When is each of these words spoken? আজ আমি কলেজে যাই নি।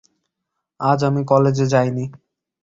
আজ 0.79 0.99
আমি 1.03 1.21
কলেজে 1.23 1.65
যাই 1.65 1.89
নি। 1.91 2.05